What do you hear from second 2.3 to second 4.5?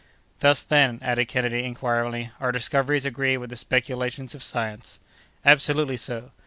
"our discoveries agree with the speculations of